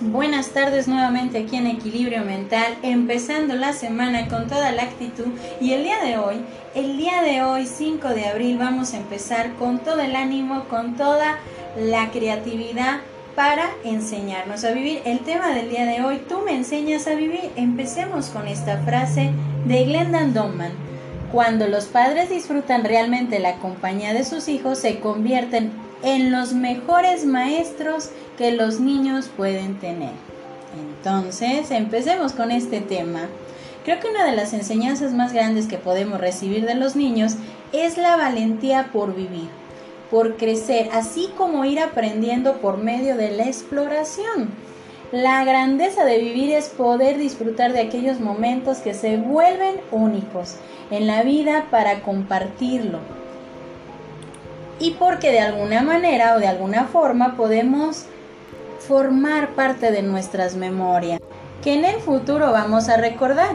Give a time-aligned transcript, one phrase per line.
[0.00, 5.26] Buenas tardes nuevamente aquí en Equilibrio Mental, empezando la semana con toda la actitud
[5.60, 6.36] y el día de hoy,
[6.74, 10.96] el día de hoy 5 de abril vamos a empezar con todo el ánimo, con
[10.96, 11.38] toda
[11.76, 13.00] la creatividad
[13.34, 15.00] para enseñarnos a vivir.
[15.04, 17.50] El tema del día de hoy, tú me enseñas a vivir.
[17.56, 19.30] Empecemos con esta frase
[19.64, 20.81] de Glendan Donman.
[21.32, 27.24] Cuando los padres disfrutan realmente la compañía de sus hijos, se convierten en los mejores
[27.24, 30.12] maestros que los niños pueden tener.
[30.78, 33.28] Entonces, empecemos con este tema.
[33.82, 37.36] Creo que una de las enseñanzas más grandes que podemos recibir de los niños
[37.72, 39.48] es la valentía por vivir,
[40.10, 44.50] por crecer, así como ir aprendiendo por medio de la exploración.
[45.12, 50.56] La grandeza de vivir es poder disfrutar de aquellos momentos que se vuelven únicos
[50.90, 52.98] en la vida para compartirlo.
[54.80, 58.06] Y porque de alguna manera o de alguna forma podemos
[58.78, 61.20] formar parte de nuestras memorias,
[61.62, 63.50] que en el futuro vamos a recordar.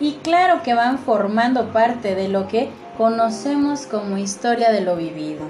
[0.00, 5.46] Y claro que van formando parte de lo que conocemos como historia de lo vivido.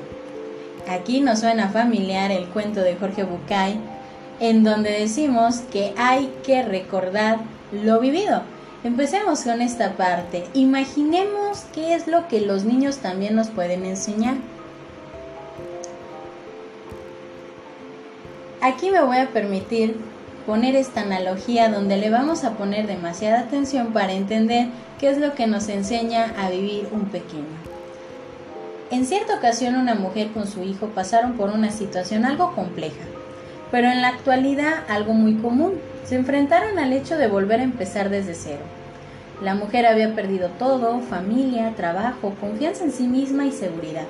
[0.89, 3.81] Aquí nos suena familiar el cuento de Jorge Bucay,
[4.41, 7.39] en donde decimos que hay que recordar
[7.73, 8.43] lo vivido.
[8.85, 10.45] Empecemos con esta parte.
[10.53, 14.35] Imaginemos qué es lo que los niños también nos pueden enseñar.
[18.61, 19.97] Aquí me voy a permitir
[20.47, 24.69] poner esta analogía donde le vamos a poner demasiada atención para entender
[25.01, 27.75] qué es lo que nos enseña a vivir un pequeño.
[28.91, 33.05] En cierta ocasión una mujer con su hijo pasaron por una situación algo compleja,
[33.71, 35.75] pero en la actualidad algo muy común.
[36.05, 38.63] Se enfrentaron al hecho de volver a empezar desde cero.
[39.43, 44.07] La mujer había perdido todo, familia, trabajo, confianza en sí misma y seguridad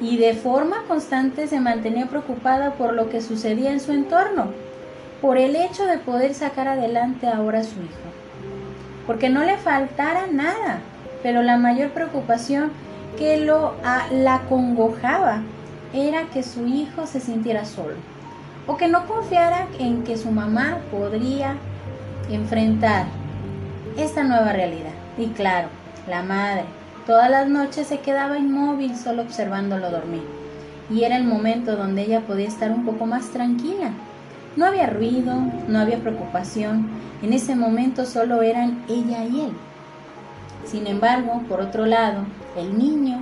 [0.00, 4.48] y de forma constante se mantenía preocupada por lo que sucedía en su entorno,
[5.20, 8.08] por el hecho de poder sacar adelante ahora a su hijo.
[9.06, 10.80] Porque no le faltara nada,
[11.22, 12.72] pero la mayor preocupación
[13.18, 13.74] que lo,
[14.10, 15.42] la congojaba
[15.92, 17.94] era que su hijo se sintiera solo
[18.66, 21.56] o que no confiara en que su mamá podría
[22.30, 23.06] enfrentar
[23.96, 24.92] esta nueva realidad.
[25.18, 25.68] Y claro,
[26.08, 26.64] la madre,
[27.06, 30.22] Todas las noches se quedaba inmóvil solo observándolo dormir,
[30.88, 33.90] y era el momento donde ella podía estar un poco más tranquila.
[34.56, 35.34] No había ruido,
[35.68, 36.88] no había preocupación,
[37.20, 39.52] en ese momento solo eran ella y él.
[40.64, 42.22] Sin embargo, por otro lado,
[42.56, 43.18] el niño,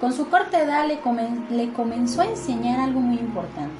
[0.00, 1.00] con su corta edad, le,
[1.50, 3.74] le comenzó a enseñar algo muy importante.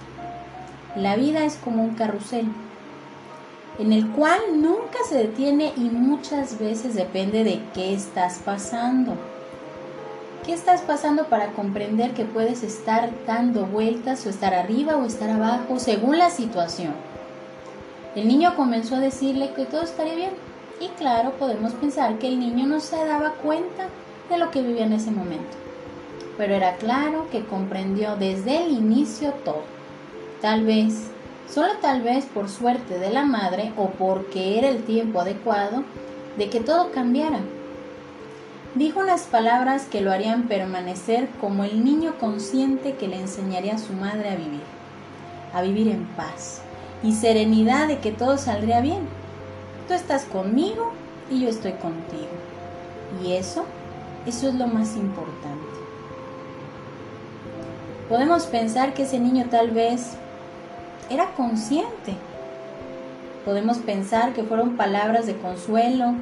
[0.98, 2.48] La vida es como un carrusel
[3.78, 9.14] en el cual nunca se detiene y muchas veces depende de qué estás pasando.
[10.44, 15.30] ¿Qué estás pasando para comprender que puedes estar dando vueltas o estar arriba o estar
[15.30, 16.92] abajo según la situación?
[18.16, 20.32] El niño comenzó a decirle que todo estaría bien.
[20.80, 23.86] Y claro, podemos pensar que el niño no se daba cuenta
[24.28, 25.56] de lo que vivía en ese momento.
[26.36, 29.77] Pero era claro que comprendió desde el inicio todo.
[30.40, 31.10] Tal vez
[31.48, 35.82] solo tal vez por suerte de la madre o porque era el tiempo adecuado
[36.36, 37.40] de que todo cambiara.
[38.74, 43.78] Dijo unas palabras que lo harían permanecer como el niño consciente que le enseñaría a
[43.78, 44.62] su madre a vivir,
[45.52, 46.60] a vivir en paz
[47.02, 49.08] y serenidad de que todo saldría bien.
[49.88, 50.92] Tú estás conmigo
[51.30, 52.28] y yo estoy contigo.
[53.24, 53.64] Y eso,
[54.26, 55.66] eso es lo más importante.
[58.08, 60.16] Podemos pensar que ese niño tal vez
[61.10, 62.14] era consciente.
[63.44, 66.14] Podemos pensar que fueron palabras de consuelo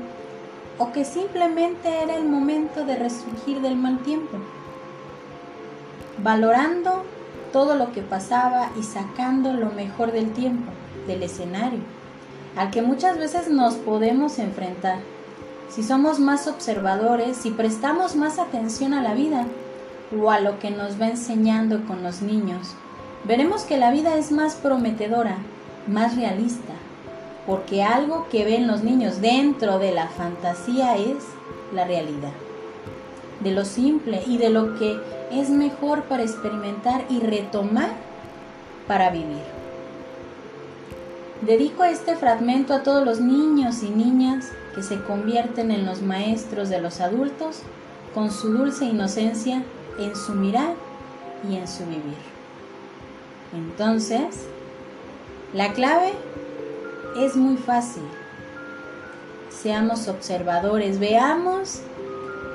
[0.78, 4.38] o que simplemente era el momento de resurgir del mal tiempo,
[6.22, 7.04] valorando
[7.52, 10.70] todo lo que pasaba y sacando lo mejor del tiempo,
[11.06, 11.80] del escenario,
[12.56, 14.98] al que muchas veces nos podemos enfrentar.
[15.70, 19.46] Si somos más observadores, si prestamos más atención a la vida
[20.16, 22.74] o a lo que nos va enseñando con los niños,
[23.26, 25.38] veremos que la vida es más prometedora,
[25.86, 26.74] más realista,
[27.46, 31.24] porque algo que ven los niños dentro de la fantasía es
[31.74, 32.32] la realidad,
[33.40, 34.98] de lo simple y de lo que
[35.32, 37.90] es mejor para experimentar y retomar
[38.86, 39.56] para vivir.
[41.42, 46.68] Dedico este fragmento a todos los niños y niñas que se convierten en los maestros
[46.68, 47.60] de los adultos
[48.14, 49.62] con su dulce inocencia
[49.98, 50.74] en su mirar
[51.48, 52.35] y en su vivir.
[53.54, 54.46] Entonces,
[55.52, 56.12] la clave
[57.16, 58.02] es muy fácil.
[59.50, 61.80] Seamos observadores, veamos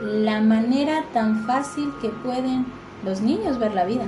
[0.02, 2.66] la manera tan fácil que pueden
[3.04, 4.06] los niños ver la vida,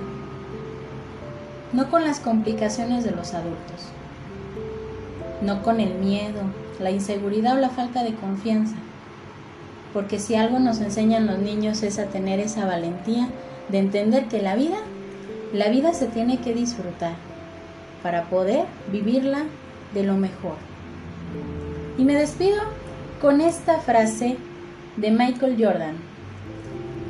[1.72, 3.90] no con las complicaciones de los adultos,
[5.42, 6.42] no con el miedo,
[6.80, 8.76] la inseguridad o la falta de confianza,
[9.94, 13.30] porque si algo nos enseñan los niños es a tener esa valentía
[13.70, 14.78] de entender que la vida,
[15.54, 17.14] la vida se tiene que disfrutar
[18.02, 19.44] para poder vivirla
[19.94, 20.56] de lo mejor.
[21.98, 22.60] Y me despido
[23.22, 24.38] con esta frase
[24.98, 25.96] de Michael Jordan.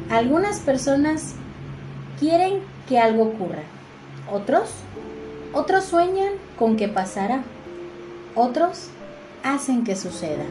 [0.10, 1.36] Algunas personas
[2.20, 3.64] quieren que algo ocurra,
[4.32, 4.70] otros,
[5.54, 7.44] otros sueñan con que pasará,
[8.36, 8.90] otros
[9.42, 10.44] hacen que suceda.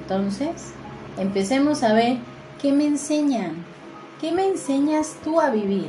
[0.00, 0.72] Entonces,
[1.18, 2.18] empecemos a ver
[2.60, 3.64] qué me enseñan,
[4.20, 5.88] qué me enseñas tú a vivir.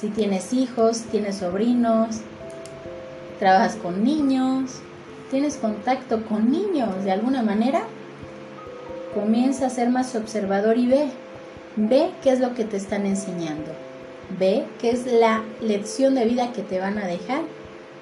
[0.00, 2.20] Si tienes hijos, tienes sobrinos,
[3.38, 4.80] trabajas con niños,
[5.30, 7.82] tienes contacto con niños de alguna manera,
[9.12, 11.08] comienza a ser más observador y ve,
[11.76, 13.72] ve qué es lo que te están enseñando,
[14.38, 17.42] ve qué es la lección de vida que te van a dejar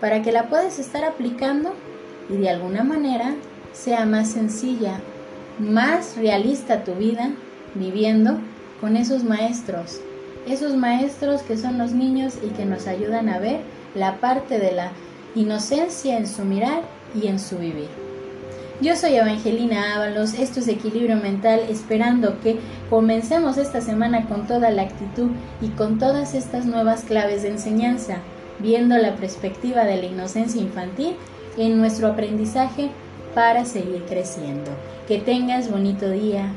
[0.01, 1.73] para que la puedas estar aplicando
[2.31, 3.35] y de alguna manera
[3.73, 5.01] sea más sencilla,
[5.59, 7.31] más realista tu vida
[7.75, 8.39] viviendo
[8.81, 10.01] con esos maestros,
[10.53, 13.61] esos maestros que son los niños y que nos ayudan a ver
[13.95, 14.93] la parte de la
[15.35, 16.83] inocencia en su mirar
[17.15, 17.89] y en su vivir.
[18.81, 24.71] Yo soy Evangelina Ábalos, esto es Equilibrio Mental, esperando que comencemos esta semana con toda
[24.71, 25.31] la actitud
[25.61, 28.19] y con todas estas nuevas claves de enseñanza,
[28.61, 31.17] viendo la perspectiva de la inocencia infantil
[31.57, 32.91] en nuestro aprendizaje
[33.35, 34.71] para seguir creciendo.
[35.09, 36.53] Que tengas bonito día,